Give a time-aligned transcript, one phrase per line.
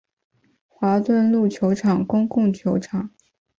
[0.67, 3.11] 华顿路球场共用球场。